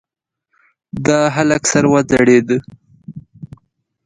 [1.05, 2.49] د هلک سر وځړېد.